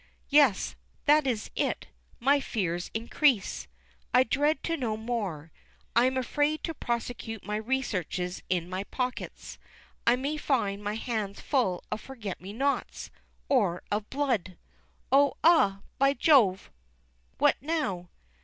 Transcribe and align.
Yes, 0.29 0.75
that 1.05 1.27
is 1.27 1.51
it. 1.55 1.85
My 2.19 2.39
fears 2.39 2.89
increase. 2.95 3.67
I 4.15 4.23
dread 4.23 4.63
to 4.63 4.75
know 4.75 4.97
more. 4.97 5.51
I 5.95 6.05
am 6.07 6.17
afraid 6.17 6.63
to 6.63 6.73
prosecute 6.73 7.45
my 7.45 7.57
researches 7.57 8.41
in 8.49 8.67
my 8.67 8.85
pockets. 8.85 9.59
I 10.07 10.15
may 10.15 10.37
find 10.37 10.83
my 10.83 10.95
hands 10.95 11.39
full 11.39 11.83
of 11.91 12.01
forget 12.01 12.41
me 12.41 12.51
nots 12.51 13.11
or 13.47 13.83
of 13.91 14.09
blood! 14.09 14.57
Oh! 15.11 15.35
ah! 15.43 15.81
by 15.99 16.15
jove! 16.15 16.71
What 17.37 17.57
now? 17.61 18.09